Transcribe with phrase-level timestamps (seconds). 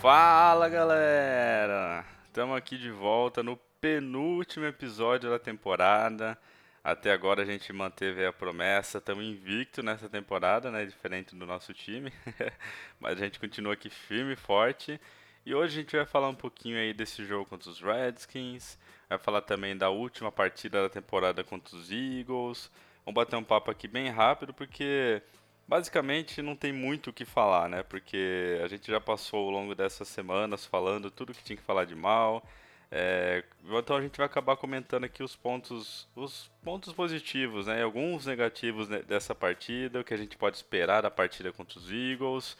[0.00, 2.06] Fala galera!
[2.24, 6.38] Estamos aqui de volta no penúltimo episódio da temporada.
[6.82, 10.86] Até agora a gente manteve a promessa, estamos invicto nessa temporada, né?
[10.86, 12.10] Diferente do nosso time.
[12.98, 14.98] Mas a gente continua aqui firme e forte.
[15.44, 18.78] E hoje a gente vai falar um pouquinho aí desse jogo contra os Redskins.
[19.06, 22.70] Vai falar também da última partida da temporada contra os Eagles.
[23.04, 25.22] Vamos bater um papo aqui bem rápido porque
[25.70, 27.84] basicamente não tem muito o que falar, né?
[27.84, 31.84] Porque a gente já passou ao longo dessas semanas falando tudo que tinha que falar
[31.84, 32.44] de mal.
[32.90, 33.44] É,
[33.78, 37.84] então a gente vai acabar comentando aqui os pontos, os pontos positivos, né?
[37.84, 42.56] Alguns negativos dessa partida, o que a gente pode esperar da partida contra os Eagles.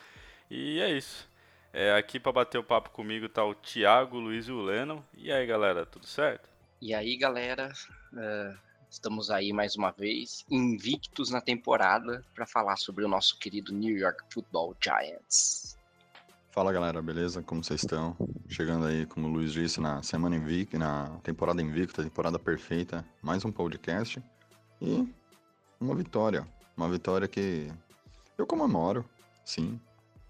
[0.48, 1.28] E é isso.
[1.72, 5.02] É, aqui para bater o papo comigo tá o Thiago, o Luiz e o Lennon.
[5.16, 6.48] E aí, galera, tudo certo?
[6.80, 7.72] E aí, galera,
[8.16, 8.54] é,
[8.90, 13.96] estamos aí mais uma vez, invictos na temporada, para falar sobre o nosso querido New
[13.96, 15.78] York Football Giants.
[16.50, 17.42] Fala galera, beleza?
[17.42, 18.16] Como vocês estão?
[18.48, 23.44] Chegando aí, como o Luiz disse, na semana invicta, na temporada invicta, temporada perfeita, mais
[23.44, 24.20] um podcast
[24.82, 25.08] e
[25.80, 26.46] uma vitória.
[26.76, 27.70] Uma vitória que
[28.36, 29.04] eu comemoro,
[29.44, 29.80] sim.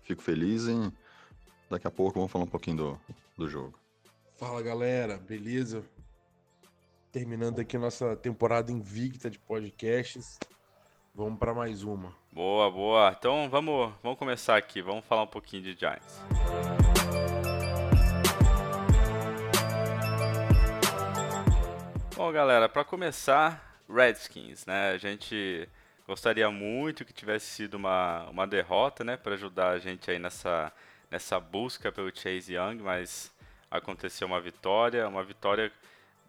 [0.03, 0.93] Fico feliz e
[1.71, 3.01] daqui a pouco vamos falar um pouquinho do,
[3.39, 3.79] do jogo.
[4.37, 5.83] Fala galera, beleza?
[7.13, 10.39] Terminando aqui nossa temporada invicta de podcasts.
[11.13, 12.15] Vamos para mais uma.
[12.31, 13.17] Boa, boa.
[13.19, 16.21] Então vamos, vamos começar aqui, vamos falar um pouquinho de Giants.
[22.15, 24.91] Bom, galera, para começar, Redskins, né?
[24.91, 25.69] A gente
[26.07, 30.73] gostaria muito que tivesse sido uma, uma derrota, né, para ajudar a gente aí nessa
[31.11, 33.33] nessa busca pelo Chase Young, mas
[33.69, 35.73] aconteceu uma vitória, uma vitória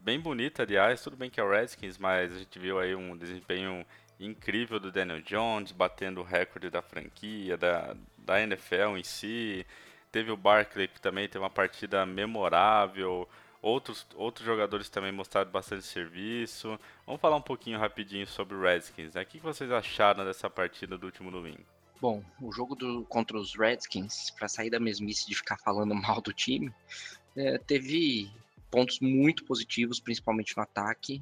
[0.03, 1.01] bem bonita, aliás.
[1.01, 3.85] Tudo bem que é o Redskins, mas a gente viu aí um desempenho
[4.19, 9.66] incrível do Daniel Jones, batendo o recorde da franquia, da, da NFL em si.
[10.11, 13.28] Teve o Barkley que também teve uma partida memorável.
[13.61, 16.79] Outros, outros jogadores também mostraram bastante serviço.
[17.06, 19.13] Vamos falar um pouquinho rapidinho sobre o Redskins.
[19.13, 19.22] Né?
[19.22, 21.63] O que vocês acharam dessa partida do último domingo?
[22.01, 26.19] Bom, o jogo do, contra os Redskins, para sair da mesmice de ficar falando mal
[26.19, 26.73] do time,
[27.38, 28.31] é, teve
[28.71, 31.21] pontos muito positivos, principalmente no ataque.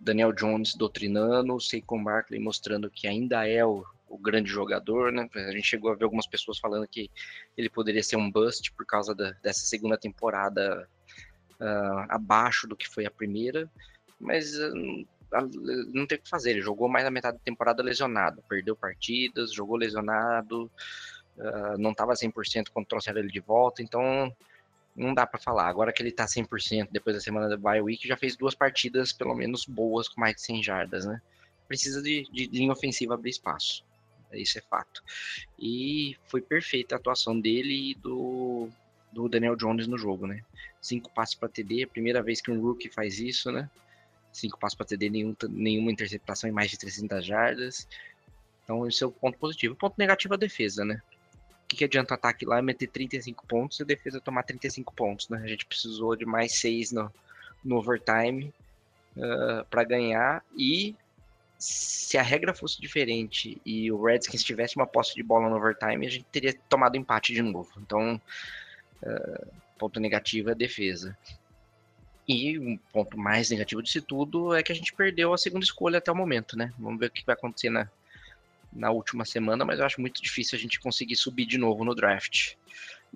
[0.00, 5.28] Daniel Jones doutrinando, Saquon Barkley mostrando que ainda é o, o, grande jogador, né?
[5.34, 7.10] A gente chegou a ver algumas pessoas falando que
[7.56, 10.88] ele poderia ser um bust por causa da, dessa segunda temporada
[11.60, 13.70] uh, abaixo do que foi a primeira,
[14.18, 15.06] mas uh,
[15.92, 16.50] não tem o que fazer.
[16.50, 20.70] Ele jogou mais da metade da temporada lesionado, perdeu partidas, jogou lesionado,
[21.36, 24.34] uh, não estava 100% quando trouxeram ele de volta, então
[24.94, 25.68] não dá para falar.
[25.68, 29.12] Agora que ele tá 100% depois da semana da bye week, já fez duas partidas
[29.12, 31.20] pelo menos boas com mais de 100 jardas, né?
[31.68, 33.84] Precisa de, de linha ofensiva abrir espaço.
[34.32, 35.02] Isso é fato.
[35.58, 38.68] E foi perfeita a atuação dele e do,
[39.12, 40.42] do Daniel Jones no jogo, né?
[40.80, 43.68] Cinco passos para TD, primeira vez que um rookie faz isso, né?
[44.32, 47.88] Cinco passos para TD, nenhum, nenhuma interceptação em mais de 300 jardas.
[48.64, 49.74] Então, esse é o ponto positivo.
[49.74, 51.02] O ponto negativo é a defesa, né?
[51.70, 55.28] Que, que adianta o ataque lá meter 35 pontos e a defesa tomar 35 pontos,
[55.28, 55.40] né?
[55.42, 57.12] A gente precisou de mais 6 no,
[57.64, 58.52] no overtime
[59.16, 60.96] uh, para ganhar e
[61.58, 66.06] se a regra fosse diferente e o Redskins tivesse uma posse de bola no overtime,
[66.06, 67.70] a gente teria tomado empate de novo.
[67.78, 68.20] Então,
[69.02, 69.46] uh,
[69.78, 71.16] ponto negativo é a defesa.
[72.26, 75.98] E um ponto mais negativo disso tudo é que a gente perdeu a segunda escolha
[75.98, 76.72] até o momento, né?
[76.78, 77.88] Vamos ver o que vai acontecer na,
[78.72, 81.94] na última semana, mas eu acho muito difícil a gente conseguir subir de novo no
[81.94, 82.54] draft.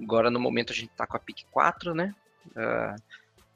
[0.00, 2.14] Agora, no momento, a gente tá com a pick 4, né?
[2.48, 3.00] Uh,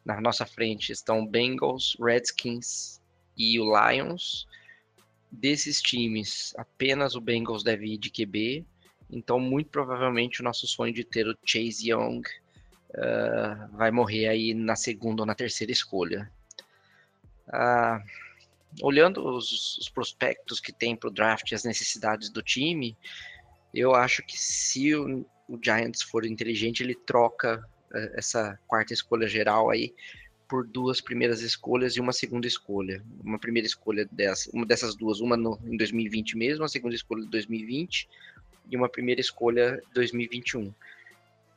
[0.05, 3.01] na nossa frente estão Bengals, Redskins
[3.37, 4.47] e o Lions.
[5.31, 8.65] Desses times, apenas o Bengals deve ir de QB.
[9.11, 12.23] Então, muito provavelmente, o nosso sonho de ter o Chase Young
[12.91, 16.31] uh, vai morrer aí na segunda ou na terceira escolha.
[17.49, 18.03] Uh,
[18.83, 22.97] olhando os, os, prospectos que tem para o draft e as necessidades do time,
[23.75, 29.27] eu acho que se o, o Giants for inteligente, ele troca uh, essa quarta escolha
[29.27, 29.95] geral aí
[30.49, 33.05] por duas primeiras escolhas e uma segunda escolha.
[33.23, 37.23] Uma primeira escolha dessa, uma dessas duas, uma no, em 2020 mesmo, a segunda escolha
[37.23, 38.09] de 2020
[38.71, 40.73] e uma primeira escolha de 2021.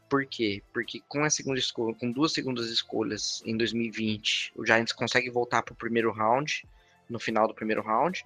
[0.09, 0.61] Por quê?
[0.73, 5.63] Porque com a segunda escolha, com duas segundas escolhas em 2020, o Giants consegue voltar
[5.63, 6.65] para o primeiro round,
[7.11, 8.23] no final do primeiro round,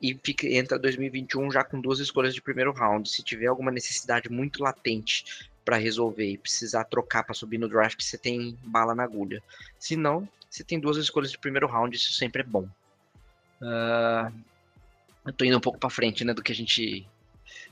[0.00, 3.08] e fica, entra 2021 já com duas escolhas de primeiro round.
[3.08, 8.02] Se tiver alguma necessidade muito latente para resolver e precisar trocar para subir no draft,
[8.02, 9.42] você tem bala na agulha.
[9.78, 12.68] Se não, você tem duas escolhas de primeiro round, isso sempre é bom.
[13.62, 14.32] Uh,
[15.24, 17.08] eu tô indo um pouco para frente, né, do que a gente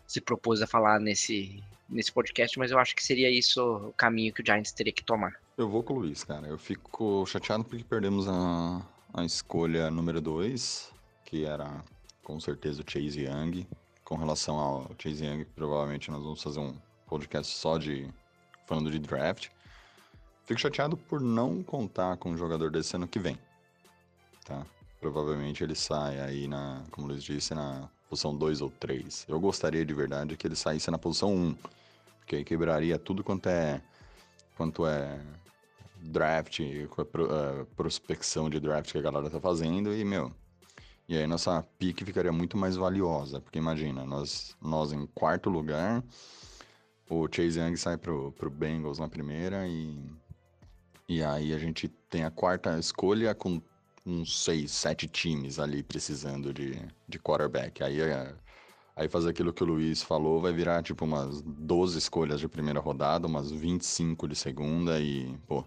[0.06, 4.32] se propôs a falar nesse, nesse podcast, mas eu acho que seria isso o caminho
[4.32, 5.38] que o Giants teria que tomar.
[5.56, 6.46] Eu vou com o Luiz, cara.
[6.46, 8.82] Eu fico chateado porque perdemos a,
[9.14, 10.92] a escolha número 2,
[11.24, 11.84] que era
[12.22, 13.66] com certeza o Chase Young.
[14.04, 16.74] Com relação ao Chase Young, provavelmente nós vamos fazer um
[17.06, 18.08] podcast só de
[18.66, 19.48] falando de draft.
[20.44, 23.38] Fico chateado por não contar com um jogador desse ano que vem.
[24.44, 24.66] Tá?
[25.00, 29.26] Provavelmente ele sai aí na, como Luiz disse, na posição 2 ou 3.
[29.28, 31.36] Eu gostaria de verdade que ele saísse na posição 1.
[31.36, 31.56] Um,
[32.18, 33.82] porque aí quebraria tudo quanto é
[34.56, 35.20] quanto é
[36.02, 40.32] draft, uh, prospecção de draft que a galera tá fazendo e, meu,
[41.08, 46.02] e aí nossa pique ficaria muito mais valiosa, porque imagina, nós, nós em quarto lugar,
[47.08, 49.98] o Chase Young sai pro, pro Bengals na primeira e,
[51.08, 53.60] e aí a gente tem a quarta escolha com
[54.06, 57.82] uns seis, sete times ali precisando de, de quarterback.
[57.82, 58.34] Aí, é,
[58.96, 62.80] aí fazer aquilo que o Luiz falou vai virar tipo umas 12 escolhas de primeira
[62.80, 65.64] rodada, umas 25 de segunda e, pô.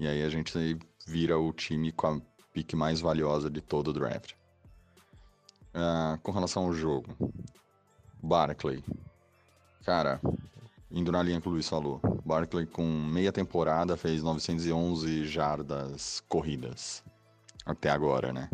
[0.00, 2.20] E aí a gente vira o time com a
[2.54, 4.32] pique mais valiosa de todo o draft.
[5.74, 7.14] Uh, com relação ao jogo,
[8.22, 8.82] Barclay.
[9.84, 10.18] Cara,
[10.90, 17.04] indo na linha que o Luiz falou, Barclay com meia temporada fez 911 jardas corridas.
[17.66, 18.48] Até agora, né?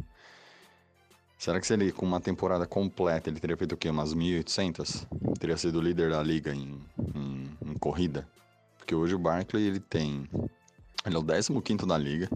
[1.38, 3.88] Será que se ele, com uma temporada completa, ele teria feito o quê?
[3.88, 5.06] Umas 1.800?
[5.38, 6.80] Teria sido líder da liga em,
[7.14, 8.26] em, em corrida?
[8.78, 10.28] Porque hoje o Barkley, ele tem...
[11.06, 12.28] Ele é o 15º da liga,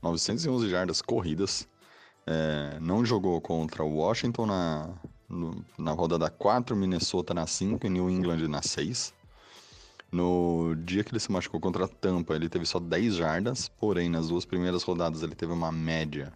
[0.00, 1.68] 911 jardas corridas,
[2.26, 4.88] é, não jogou contra o Washington na,
[5.28, 9.14] no, na rodada 4, Minnesota na 5 e New England na 6.
[10.10, 14.08] No dia que ele se machucou contra a Tampa, ele teve só 10 jardas, porém
[14.08, 16.32] nas duas primeiras rodadas ele teve uma média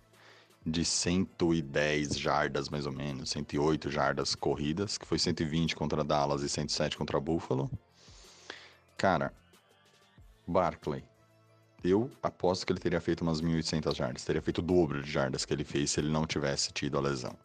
[0.67, 6.49] de 110 jardas mais ou menos, 108 jardas corridas, que foi 120 contra Dallas e
[6.49, 7.71] 107 contra Buffalo.
[8.97, 9.33] Cara,
[10.47, 11.03] Barkley,
[11.83, 14.25] eu aposto que ele teria feito umas 1.800 jardas.
[14.25, 17.01] Teria feito o dobro de jardas que ele fez se ele não tivesse tido a
[17.01, 17.37] lesão.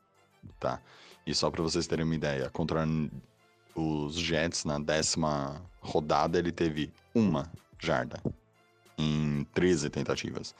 [0.60, 0.82] Tá?
[1.26, 2.86] E só para vocês terem uma ideia, contra
[3.76, 8.22] os Jets na décima rodada ele teve uma jarda
[8.98, 10.56] em 13 tentativas.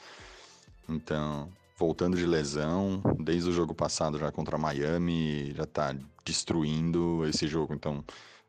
[0.88, 7.48] Então, voltando de lesão, desde o jogo passado já contra Miami, já tá destruindo esse
[7.48, 7.74] jogo.
[7.74, 8.04] Então,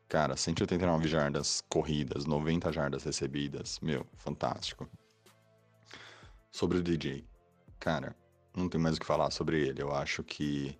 [0.07, 4.87] cara, 189 jardas corridas, 90 jardas recebidas, meu, fantástico.
[6.57, 7.23] Sobre o DJ.
[7.79, 8.15] Cara,
[8.55, 9.79] não tem mais o que falar sobre ele.
[9.79, 10.75] Eu acho que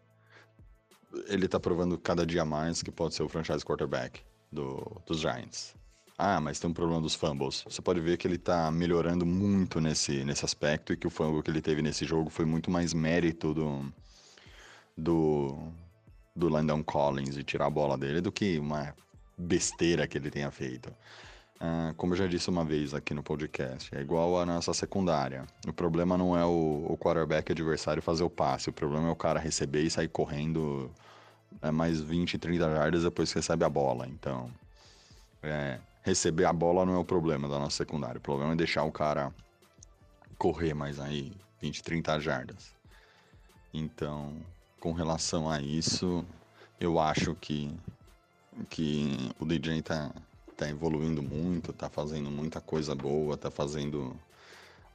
[1.27, 4.21] ele tá provando cada dia mais que pode ser o franchise quarterback
[4.51, 5.75] do, dos Giants.
[6.17, 7.63] Ah, mas tem um problema dos fumbles.
[7.69, 11.43] Você pode ver que ele tá melhorando muito nesse, nesse aspecto e que o fumble
[11.43, 13.93] que ele teve nesse jogo foi muito mais mérito do,
[14.97, 15.59] do,
[16.35, 18.95] do Landon Collins e tirar a bola dele do que uma
[19.37, 20.91] besteira que ele tenha feito.
[21.59, 25.45] Ah, como eu já disse uma vez aqui no podcast, é igual a nossa secundária.
[25.67, 29.15] O problema não é o, o quarterback adversário fazer o passe, o problema é o
[29.15, 30.91] cara receber e sair correndo
[31.61, 34.07] é, mais 20, 30 jardas depois que recebe a bola.
[34.07, 34.51] Então,
[35.41, 38.19] é, receber a bola não é o problema da nossa secundária.
[38.19, 39.33] O problema é deixar o cara
[40.37, 42.71] correr mais aí 20, 30 jardas.
[43.73, 44.35] Então,
[44.79, 46.23] com relação a isso,
[46.79, 47.75] eu acho que,
[48.69, 50.11] que o DJ tá,
[50.57, 54.15] tá evoluindo muito, tá fazendo muita coisa boa, tá fazendo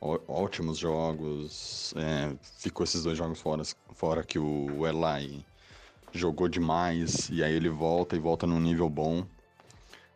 [0.00, 1.94] ótimos jogos.
[1.96, 3.62] É, ficou esses dois jogos fora,
[3.94, 5.46] fora que o Eli
[6.12, 9.24] jogou demais e aí ele volta e volta num nível bom.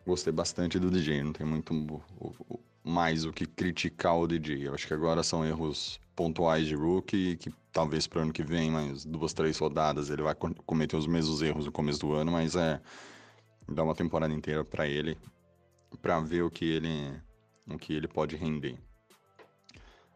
[0.05, 1.73] Gostei bastante do DJ, não tem muito
[2.83, 4.67] mais o que criticar o DJ.
[4.67, 8.69] Eu acho que agora são erros pontuais de rookie que talvez para ano que vem,
[8.69, 10.35] mais duas, três rodadas, ele vai
[10.65, 12.81] cometer os mesmos erros no começo do ano, mas é
[13.69, 15.17] dá uma temporada inteira para ele
[16.01, 17.21] para ver o que ele
[17.67, 18.77] o que ele pode render.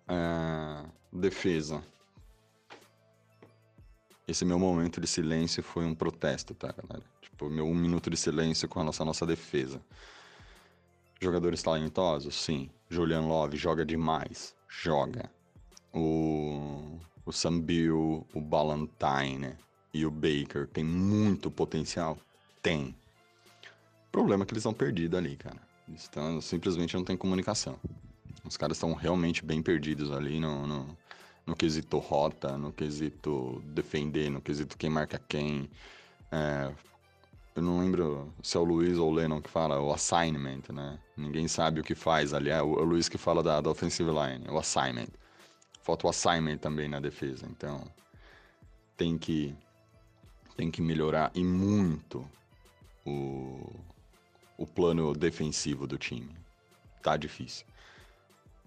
[0.07, 1.83] É, defesa.
[4.27, 7.03] Esse meu momento de silêncio foi um protesto, tá, galera?
[7.21, 9.81] Tipo, meu um minuto de silêncio com a nossa, nossa defesa.
[11.19, 12.35] Jogadores talentosos?
[12.35, 12.69] Sim.
[12.89, 14.55] Julian Love joga demais.
[14.69, 15.29] Joga.
[15.93, 19.57] O, o Sam Bill, o Ballantine
[19.93, 22.17] e o Baker tem muito potencial?
[22.61, 22.95] Tem.
[24.11, 27.77] Problema é que eles estão perdidos ali, cara Estão, simplesmente não tem comunicação.
[28.45, 30.97] Os caras estão realmente bem perdidos ali no, no,
[31.45, 35.69] no, quesito rota, no quesito defender, no quesito quem marca quem.
[36.31, 36.71] É,
[37.55, 40.97] eu não lembro se é o Luiz ou o Lennon que fala o assignment, né?
[41.17, 42.49] Ninguém sabe o que faz ali.
[42.49, 45.09] É o, é o Luiz que fala da, da offensive line, o assignment.
[45.83, 47.45] Falta o assignment também na defesa.
[47.49, 47.83] Então,
[48.95, 49.53] tem que,
[50.55, 52.25] tem que melhorar e muito
[53.05, 53.75] o,
[54.61, 56.29] o plano defensivo do time.
[57.01, 57.65] Tá difícil.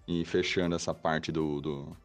[0.09, 1.97] E fechando essa parte do, do,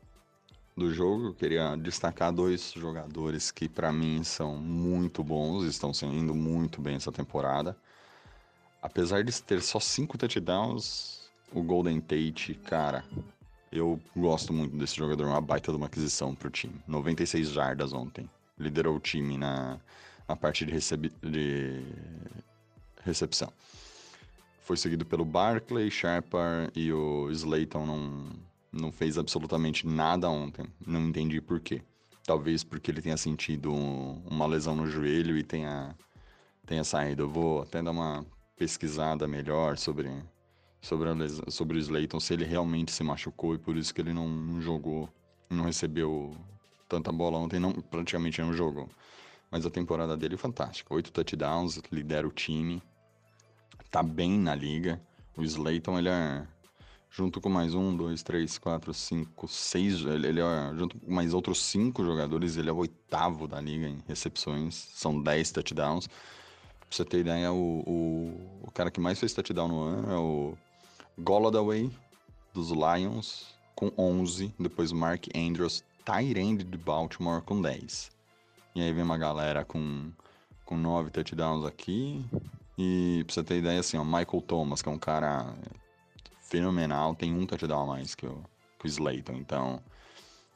[0.77, 6.35] do jogo, eu queria destacar dois jogadores que para mim são muito bons, estão sendo
[6.35, 7.75] muito bem essa temporada.
[8.79, 13.03] Apesar de ter só cinco touchdowns, o Golden Tate, cara,
[13.71, 16.75] eu gosto muito desse jogador, uma baita de uma aquisição pro time.
[16.87, 18.29] 96 jardas ontem.
[18.57, 19.79] Liderou o time na,
[20.27, 21.83] na parte de, recebe, de
[23.03, 23.51] recepção.
[24.61, 28.29] Foi seguido pelo Barclay, Sharper e o Slayton não,
[28.71, 30.65] não fez absolutamente nada ontem.
[30.85, 31.81] Não entendi por quê.
[32.23, 35.95] Talvez porque ele tenha sentido uma lesão no joelho e tenha,
[36.67, 37.23] tenha saído.
[37.23, 38.23] Eu vou até dar uma
[38.55, 40.11] pesquisada melhor sobre,
[40.81, 44.13] sobre, lesão, sobre o Slayton, se ele realmente se machucou e por isso que ele
[44.13, 45.09] não, não jogou,
[45.49, 46.35] não recebeu
[46.87, 48.87] tanta bola ontem, não, praticamente não jogou.
[49.49, 50.93] Mas a temporada dele é fantástica.
[50.93, 52.83] Oito touchdowns, lidera o time,
[53.89, 55.01] tá bem na liga.
[55.35, 56.45] O Slayton, ele é
[57.11, 60.01] junto com mais um, dois, três, quatro, cinco, seis.
[60.05, 63.87] Ele, ele é, junto com mais outros cinco jogadores, ele é o oitavo da liga
[63.87, 64.75] em recepções.
[64.75, 66.07] São dez touchdowns.
[66.07, 70.17] Pra você ter ideia, o, o, o cara que mais fez touchdown no ano é
[70.17, 70.57] o
[71.19, 71.91] Golladay,
[72.53, 74.53] dos Lions, com 11.
[74.59, 78.11] Depois Mark Andrews, Tyrande de Baltimore, com 10.
[78.75, 80.11] E aí vem uma galera com,
[80.65, 82.25] com 9 touchdowns aqui.
[82.81, 85.53] E pra você ter ideia, assim, ó, Michael Thomas, que é um cara
[86.39, 88.41] fenomenal, tem um touchdown a mais que o,
[88.79, 89.33] que o Slayton.
[89.33, 89.83] Então,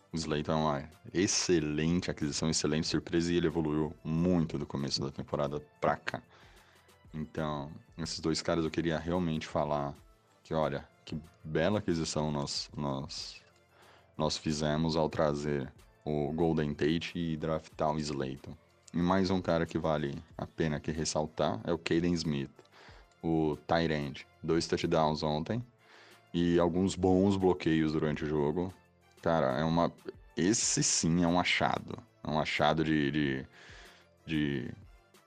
[0.10, 5.12] o Slayton é uma excelente aquisição, excelente surpresa e ele evoluiu muito do começo da
[5.12, 6.24] temporada pra cá.
[7.14, 9.94] Então, esses dois caras eu queria realmente falar
[10.46, 13.42] que, olha, que bela aquisição nós, nós,
[14.18, 15.70] nós fizemos ao trazer
[16.06, 18.56] o Golden Tate e draftar o Slayton.
[18.94, 22.52] E mais um cara que vale a pena aqui ressaltar é o Caden Smith,
[23.24, 23.58] o
[23.90, 24.28] end.
[24.44, 25.66] Dois touchdowns ontem,
[26.32, 28.72] e alguns bons bloqueios durante o jogo.
[29.24, 29.92] Cara, é uma.
[30.38, 31.98] Esse sim é um achado.
[32.24, 33.10] É um achado de.
[33.10, 33.46] de,
[34.28, 34.72] de,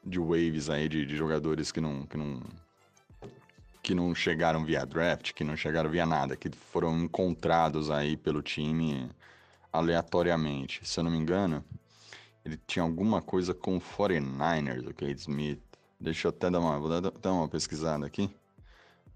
[0.05, 2.41] de waves aí, de, de jogadores que não, que não.
[3.83, 8.43] que não chegaram via draft, que não chegaram via nada, que foram encontrados aí pelo
[8.43, 9.11] time
[9.73, 10.81] aleatoriamente.
[10.85, 11.65] Se eu não me engano,
[12.47, 15.61] ele tinha alguma coisa com o 49ers, o Kate Smith.
[15.99, 18.31] Deixa eu até dar uma, vou dar uma pesquisada aqui.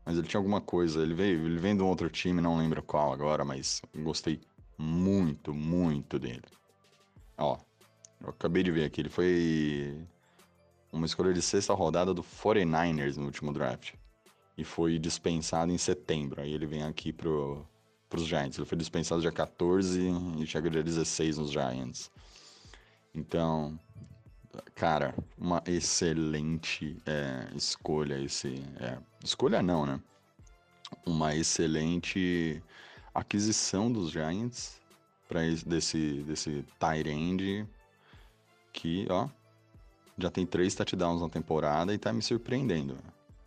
[0.04, 1.00] Mas ele tinha alguma coisa.
[1.00, 4.40] Ele veio, ele vem de um outro time, não lembro qual agora, mas gostei
[4.76, 6.42] muito, muito dele.
[7.38, 7.56] Ó,
[8.20, 9.96] eu acabei de ver aqui, ele foi
[10.92, 13.94] uma escolha de sexta rodada do 49ers no último draft.
[14.58, 16.42] E foi dispensado em setembro.
[16.42, 17.64] Aí ele vem aqui pro,
[18.08, 18.58] pros Giants.
[18.58, 20.00] Ele foi dispensado dia 14
[20.36, 22.10] e chega dia 16 nos Giants.
[23.14, 23.78] Então,
[24.74, 28.62] cara, uma excelente é, escolha esse.
[28.78, 30.00] É, escolha não, né?
[31.06, 32.62] Uma excelente
[33.14, 34.80] aquisição dos Giants
[35.28, 36.64] para desse desse
[37.06, 37.66] end
[38.72, 39.28] que, ó,
[40.18, 42.98] já tem três touchdowns na temporada e tá me surpreendendo.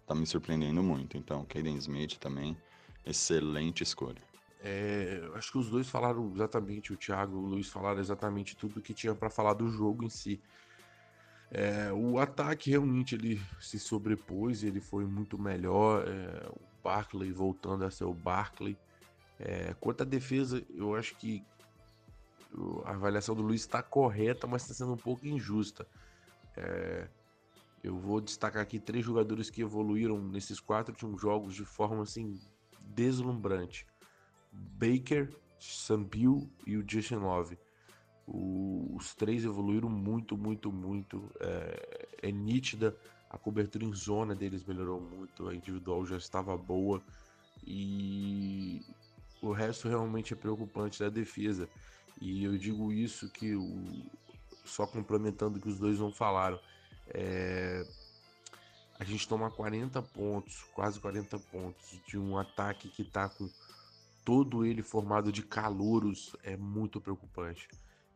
[0.06, 1.18] Tá me surpreendendo muito.
[1.18, 2.58] Então, Caden Smith também,
[3.06, 4.22] excelente escolha.
[4.66, 8.82] É, acho que os dois falaram exatamente, o Thiago e o Luiz falaram exatamente tudo
[8.82, 10.42] que tinha para falar do jogo em si.
[11.52, 16.08] É, o ataque realmente ele se sobrepôs, ele foi muito melhor.
[16.08, 18.78] É, o Barkley voltando a ser o Barkley.
[19.38, 21.44] É, quanto à defesa, eu acho que
[22.86, 25.86] a avaliação do Luiz está correta, mas está sendo um pouco injusta.
[26.56, 27.08] É,
[27.84, 32.40] eu vou destacar aqui três jogadores que evoluíram nesses quatro últimos jogos de forma assim
[32.80, 33.86] deslumbrante:
[34.54, 37.58] Baker, Sampiu e o Justin Love.
[38.28, 41.32] O, os três evoluíram muito, muito, muito.
[41.40, 42.96] É, é, nítida.
[43.30, 45.48] A cobertura em zona deles melhorou muito.
[45.48, 47.02] A individual já estava boa.
[47.66, 48.82] E
[49.42, 51.68] o resto realmente é preocupante da defesa.
[52.22, 54.06] E eu digo isso que o,
[54.64, 56.60] só complementando o que os dois não falaram.
[57.08, 57.86] É,
[59.00, 63.50] a gente toma 40 pontos, quase 40 pontos, de um ataque que está com
[64.24, 67.68] todo ele formado de calouros, é muito preocupante.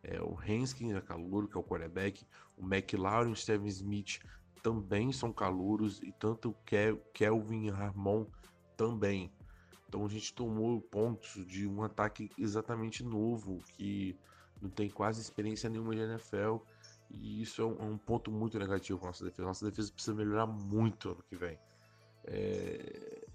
[0.04, 2.26] É, o Henskin é calouro, que é o quarterback.
[2.56, 4.20] O McLaren e o Steven Smith
[4.64, 6.02] também são calouros.
[6.02, 6.56] E tanto o
[7.14, 8.26] Kelvin Harmon
[8.76, 9.32] também.
[9.88, 14.18] Então a gente tomou pontos de um ataque exatamente novo, que
[14.62, 16.58] não tem quase experiência nenhuma de NFL.
[17.10, 19.48] E isso é um, é um ponto muito negativo para nossa defesa.
[19.48, 21.58] Nossa defesa precisa melhorar muito ano que vem.
[22.26, 23.26] É,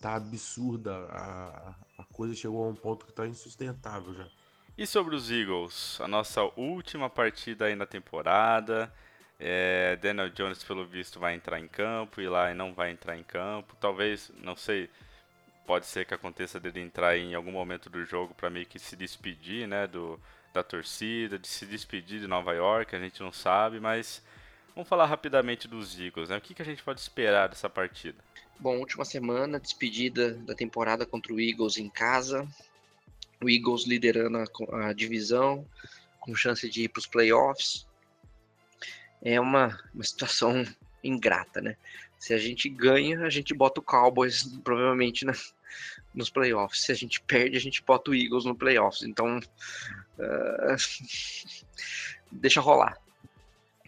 [0.00, 1.06] tá absurda.
[1.10, 4.26] A, a coisa chegou a um ponto que tá insustentável já.
[4.76, 8.92] E sobre os Eagles, a nossa última partida aí na temporada.
[9.38, 13.24] É, Daniel Jones, pelo visto, vai entrar em campo e lá não vai entrar em
[13.24, 13.76] campo.
[13.80, 14.88] Talvez, não sei,
[15.66, 18.94] pode ser que aconteça dele entrar em algum momento do jogo para meio que se
[18.94, 20.18] despedir, né, do,
[20.52, 24.22] da torcida, de se despedir de Nova York, a gente não sabe, mas
[24.74, 26.36] vamos falar rapidamente dos Eagles, né?
[26.36, 28.18] O que, que a gente pode esperar dessa partida?
[28.58, 32.46] Bom, última semana, despedida da temporada contra o Eagles em casa.
[33.42, 35.66] O Eagles liderando a, a divisão,
[36.20, 37.86] com chance de ir para os playoffs.
[39.20, 40.64] É uma, uma situação
[41.02, 41.76] ingrata, né?
[42.18, 45.32] Se a gente ganha, a gente bota o Cowboys provavelmente na,
[46.14, 46.82] nos playoffs.
[46.84, 49.02] Se a gente perde, a gente bota o Eagles no playoffs.
[49.02, 50.76] Então, uh,
[52.30, 52.96] deixa rolar.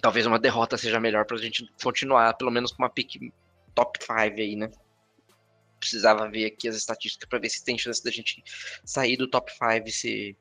[0.00, 3.32] Talvez uma derrota seja melhor para a gente continuar, pelo menos com uma pick
[3.74, 4.70] top 5 aí, né?
[5.78, 8.42] Precisava ver aqui as estatísticas para ver se tem chance da gente
[8.84, 10.36] sair do top 5 se,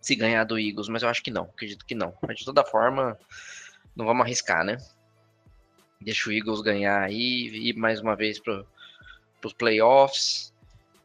[0.00, 2.16] se ganhar do Eagles, mas eu acho que não, acredito que não.
[2.22, 3.18] Mas de toda forma,
[3.94, 4.78] não vamos arriscar, né?
[6.00, 8.64] Deixa o Eagles ganhar aí, ir mais uma vez para
[9.44, 10.52] os playoffs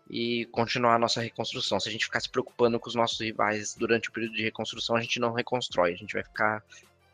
[0.10, 1.80] e continuar a nossa reconstrução.
[1.80, 4.96] Se a gente ficar se preocupando com os nossos rivais durante o período de reconstrução,
[4.96, 6.64] a gente não reconstrói, a gente vai ficar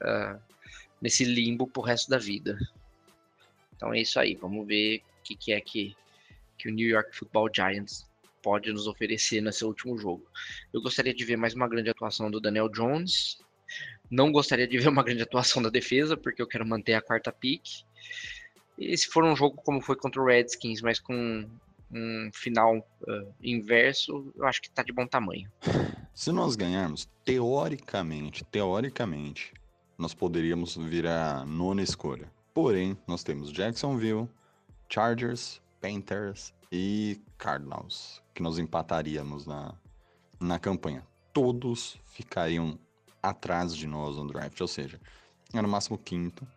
[0.01, 0.39] uh,
[1.01, 2.57] nesse limbo pro resto da vida.
[3.83, 5.93] Então é isso aí, vamos ver o que, que é que,
[6.57, 8.09] que o New York Football Giants
[8.41, 10.25] pode nos oferecer nesse último jogo.
[10.71, 13.39] Eu gostaria de ver mais uma grande atuação do Daniel Jones,
[14.09, 17.29] não gostaria de ver uma grande atuação da defesa, porque eu quero manter a quarta
[17.29, 17.83] pick.
[18.77, 21.45] E se for um jogo como foi contra o Redskins, mas com
[21.91, 25.51] um final uh, inverso, eu acho que tá de bom tamanho.
[26.15, 29.51] Se nós ganharmos, teoricamente, teoricamente,
[29.97, 32.31] nós poderíamos virar nona escolha.
[32.53, 34.29] Porém, nós temos Jacksonville,
[34.89, 39.73] Chargers, Panthers e Cardinals, que nós empataríamos na,
[40.39, 41.05] na campanha.
[41.33, 42.77] Todos ficariam
[43.21, 44.99] atrás de nós no draft, ou seja,
[45.51, 46.47] era no máximo quinto.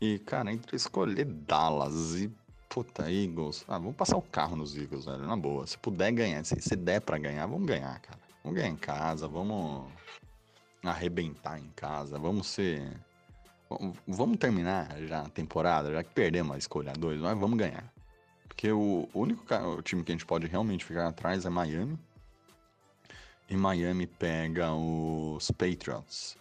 [0.00, 2.30] E, cara, entre escolher Dallas e
[2.74, 5.64] puta, Eagles, ah, vamos passar o carro nos Eagles, velho, na boa.
[5.64, 8.18] Se puder ganhar, se, se der para ganhar, vamos ganhar, cara.
[8.42, 9.90] Vamos ganhar em casa, vamos
[10.82, 13.00] arrebentar em casa, vamos ser.
[14.06, 17.92] Vamos terminar já a temporada, já que perdemos a escolha 2, mas vamos ganhar.
[18.46, 19.44] Porque o único
[19.82, 21.98] time que a gente pode realmente ficar atrás é Miami
[23.48, 26.36] e Miami pega os Patriots.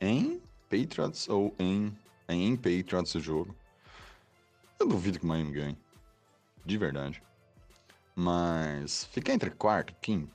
[0.00, 1.96] Em Patriots ou em,
[2.28, 3.54] em Patriots o jogo.
[4.78, 5.78] Eu duvido que Miami ganhe.
[6.64, 7.22] De verdade.
[8.14, 10.34] Mas fica entre quarto e quinto.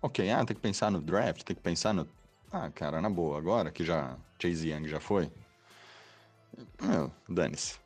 [0.00, 2.06] Ok, ah, tem que pensar no draft, tem que pensar no.
[2.52, 5.30] Ah, cara, na boa, agora que já Chase Young já foi.
[7.28, 7.78] Dane-se.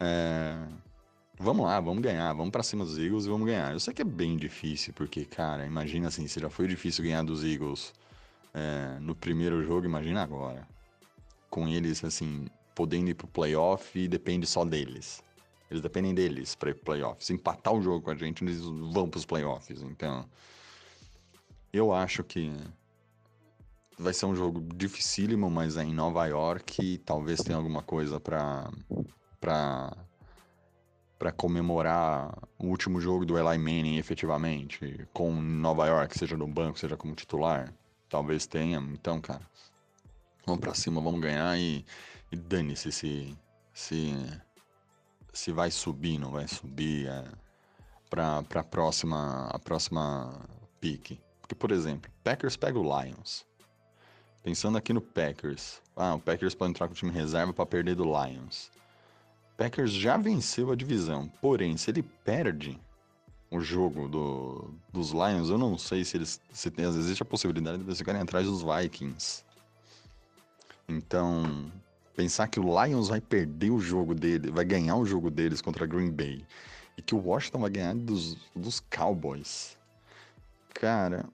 [0.00, 0.66] É...
[1.38, 3.72] Vamos lá, vamos ganhar, vamos para cima dos Eagles e vamos ganhar.
[3.72, 7.22] Eu sei que é bem difícil, porque, cara, imagina assim, se já foi difícil ganhar
[7.22, 7.92] dos Eagles
[8.54, 10.66] é, no primeiro jogo, imagina agora.
[11.50, 15.22] Com eles, assim, podendo ir pro playoff e depende só deles.
[15.70, 17.22] Eles dependem deles para ir pro playoff.
[17.22, 19.82] Se empatar o jogo com a gente, eles vão pros playoffs.
[19.82, 20.24] Então,
[21.70, 22.50] eu acho que
[23.98, 28.70] vai ser um jogo dificílimo, mas é em Nova York talvez tenha alguma coisa para
[29.40, 29.96] para
[31.18, 36.78] para comemorar o último jogo do Eli Manning efetivamente, com Nova York, seja no banco,
[36.78, 37.72] seja como titular.
[38.08, 38.78] Talvez tenha.
[38.92, 39.40] Então, cara,
[40.44, 41.84] vamos para cima, vamos ganhar e,
[42.30, 43.38] e dane-se se,
[43.72, 44.14] se,
[45.32, 47.24] se vai subir, não vai subir é,
[48.10, 50.38] para a próxima, a próxima
[50.80, 51.18] pique.
[51.40, 53.46] Porque, por exemplo, Packers pega o Lions.
[54.46, 55.82] Pensando aqui no Packers.
[55.96, 58.70] Ah, o Packers pode entrar com o time reserva para perder do Lions.
[59.56, 62.78] Packers já venceu a divisão, porém, se ele perde
[63.50, 67.78] o jogo do, dos Lions, eu não sei se eles se tem, existe a possibilidade
[67.78, 69.42] de eles ficarem atrás dos Vikings.
[70.88, 71.68] Então,
[72.14, 75.86] pensar que o Lions vai perder o jogo dele, vai ganhar o jogo deles contra
[75.86, 76.46] Green Bay
[76.96, 79.76] e que o Washington vai ganhar dos, dos Cowboys.
[80.72, 81.26] Cara,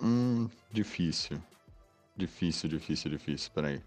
[0.00, 1.42] hum, difícil.
[2.20, 3.50] Difícil, difícil, difícil.
[3.54, 3.80] Peraí.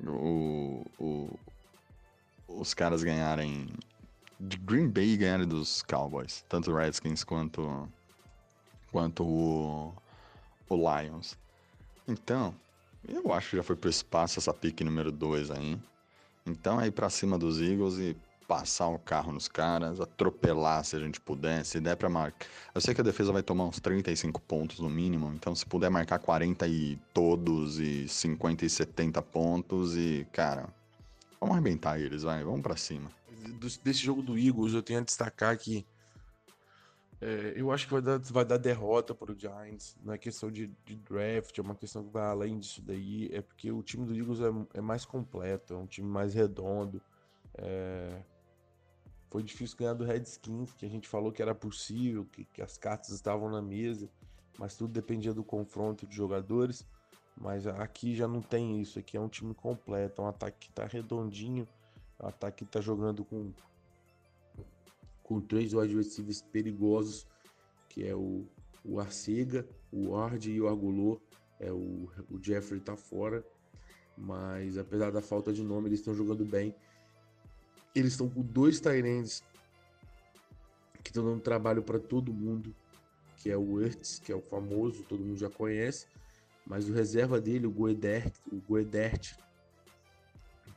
[0.00, 1.38] O, o,
[2.46, 3.66] os caras ganharem
[4.38, 7.88] de Green Bay ganharem dos Cowboys, tanto o Redskins quanto
[8.92, 9.92] quanto o,
[10.68, 11.36] o Lions.
[12.06, 12.54] Então,
[13.08, 15.76] eu acho que já foi pro espaço essa pick número 2 aí.
[16.46, 20.98] Então aí para cima dos Eagles e passar o carro nos caras, atropelar se a
[20.98, 22.46] gente puder, se der pra marcar.
[22.74, 25.90] Eu sei que a defesa vai tomar uns 35 pontos no mínimo, então se puder
[25.90, 30.68] marcar 40 e todos, e 50 e 70 pontos, e, cara,
[31.40, 33.10] vamos arrebentar eles, vai, vamos pra cima.
[33.82, 35.86] Desse jogo do Eagles, eu tenho a destacar que
[37.20, 39.96] é, eu acho que vai dar, vai dar derrota para o Giants.
[40.02, 43.30] Não é questão de, de, draft, é uma questão que vai além disso daí.
[43.32, 47.00] É porque o time do Eagles é, é mais completo, é um time mais redondo.
[47.54, 48.20] É...
[49.36, 52.78] Foi difícil ganhar do Redskins, que a gente falou que era possível, que, que as
[52.78, 54.08] cartas estavam na mesa,
[54.58, 56.86] mas tudo dependia do confronto de jogadores.
[57.36, 58.98] Mas aqui já não tem isso.
[58.98, 61.68] Aqui é um time completo, é um ataque que está redondinho,
[62.18, 63.52] é um ataque que está jogando com
[65.22, 67.26] com três receivers perigosos,
[67.90, 68.46] que é o,
[68.82, 71.20] o Arcega, o Ward e o Agulô.
[71.60, 73.44] É, o, o Jeffrey tá fora,
[74.16, 76.74] mas apesar da falta de nome, eles estão jogando bem.
[77.96, 79.42] Eles estão com dois Tyrands
[81.02, 82.74] que estão dando trabalho para todo mundo,
[83.38, 86.06] que é o Ertz, que é o famoso, todo mundo já conhece,
[86.66, 89.34] mas o reserva dele, o Guedert, o Guedert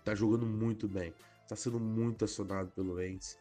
[0.06, 1.14] tá jogando muito bem,
[1.48, 3.38] tá sendo muito acionado pelo Ents.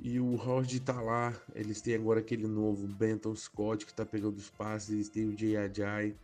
[0.00, 4.36] E o Howard tá lá, eles têm agora aquele novo Benton Scott que tá pegando
[4.36, 6.14] os passes, eles têm o Jay Ajay.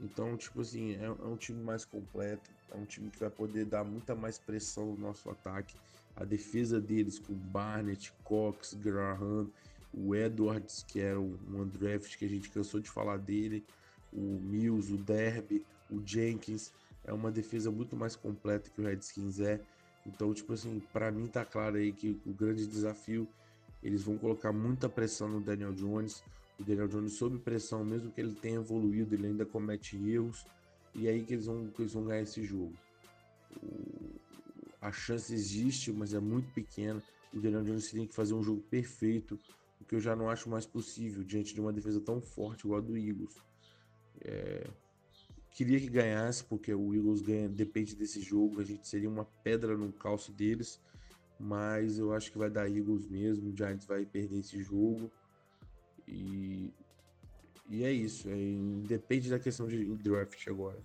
[0.00, 3.64] Então, tipo assim, é, é, um time mais completo, é um time que vai poder
[3.64, 5.74] dar muita mais pressão no nosso ataque.
[6.14, 9.50] A defesa deles com Barnett, Cox, Graham,
[9.92, 13.64] o Edwards, que era um undraft que a gente cansou de falar dele,
[14.12, 16.72] o Mills, o Derby, o Jenkins.
[17.04, 19.60] É uma defesa muito mais completa que o Redskins é.
[20.06, 23.28] Então, tipo assim, para mim tá claro aí que o grande desafio,
[23.82, 26.22] eles vão colocar muita pressão no Daniel Jones.
[26.58, 30.44] O Daniel Jones sob pressão, mesmo que ele tenha evoluído, ele ainda comete erros.
[30.94, 32.74] E aí que eles vão, que eles vão ganhar esse jogo.
[33.62, 34.20] O,
[34.80, 37.02] a chance existe, mas é muito pequena.
[37.32, 39.38] O Daniel Jones tem que fazer um jogo perfeito,
[39.80, 42.80] o que eu já não acho mais possível diante de uma defesa tão forte igual
[42.80, 43.36] a do Eagles.
[44.20, 44.68] É,
[45.58, 48.60] Queria que ganhasse, porque o Eagles ganha, depende desse jogo.
[48.60, 50.80] A gente seria uma pedra no calço deles.
[51.36, 53.50] Mas eu acho que vai dar Eagles mesmo.
[53.50, 55.10] O Giants vai perder esse jogo.
[56.08, 56.72] E,
[57.68, 58.28] e é isso.
[58.28, 58.34] É,
[58.86, 60.78] depende da questão de draft agora.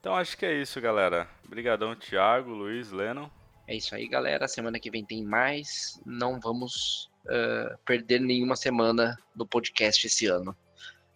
[0.00, 1.28] Então acho que é isso, galera.
[1.44, 3.28] Obrigadão, Thiago, Luiz, Lennon.
[3.68, 4.48] É isso aí, galera.
[4.48, 6.00] Semana que vem tem mais.
[6.06, 10.56] Não vamos uh, perder nenhuma semana no podcast esse ano.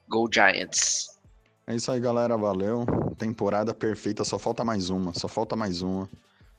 [0.08, 1.18] Go Giants!
[1.66, 2.36] É isso aí, galera.
[2.36, 2.84] Valeu.
[3.18, 4.22] Temporada perfeita.
[4.22, 5.14] Só falta mais uma.
[5.14, 6.08] Só falta mais uma.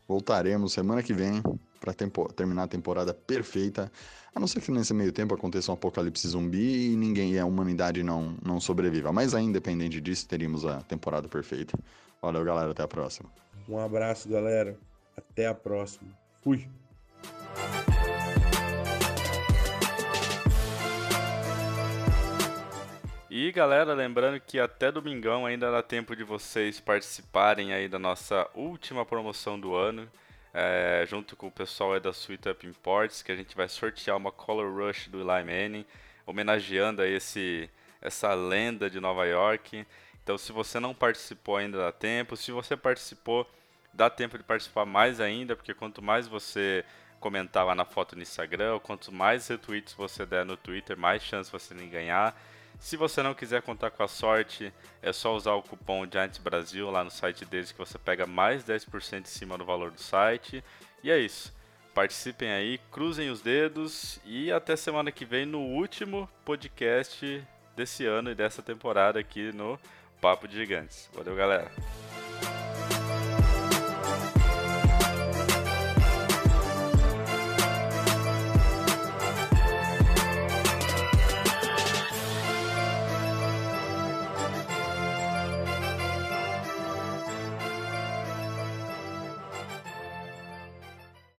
[0.07, 1.41] Voltaremos semana que vem
[1.85, 3.91] para terminar a temporada perfeita.
[4.33, 7.45] A não ser que nesse meio tempo aconteça um apocalipse zumbi e ninguém e a
[7.45, 9.13] humanidade não, não sobreviva.
[9.13, 11.77] Mas aí, independente disso, teríamos a temporada perfeita.
[12.21, 12.71] Valeu, galera.
[12.71, 13.29] Até a próxima.
[13.69, 14.77] Um abraço, galera.
[15.15, 16.09] Até a próxima.
[16.41, 16.67] Fui.
[23.37, 28.49] E galera, lembrando que até domingão ainda dá tempo de vocês participarem aí da nossa
[28.53, 30.09] última promoção do ano,
[30.57, 34.31] é, junto com o pessoal da Sweet Up Imports, que a gente vai sortear uma
[34.31, 35.85] Color Rush do Eli Manning,
[36.25, 37.69] homenageando aí esse,
[38.01, 39.85] essa lenda de Nova York.
[40.23, 43.45] Então se você não participou ainda dá tempo, se você participou,
[43.93, 46.85] dá tempo de participar mais ainda, porque quanto mais você
[47.19, 51.51] comentar lá na foto no Instagram, quanto mais retweets você der no Twitter, mais chance
[51.51, 52.33] você de ganhar.
[52.79, 56.89] Se você não quiser contar com a sorte, é só usar o cupom Giants Brasil
[56.91, 60.63] lá no site deles que você pega mais 10% em cima do valor do site.
[61.03, 61.53] E é isso.
[61.93, 67.41] Participem aí, cruzem os dedos e até semana que vem no último podcast
[67.75, 69.79] desse ano e dessa temporada aqui no
[70.19, 71.09] Papo de Gigantes.
[71.13, 71.71] Valeu, galera.